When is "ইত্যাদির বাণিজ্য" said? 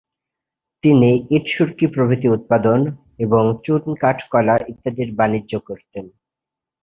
4.67-5.53